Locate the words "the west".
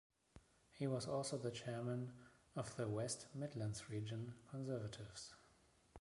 2.75-3.27